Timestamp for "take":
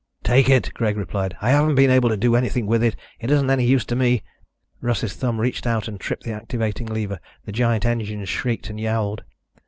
0.23-0.49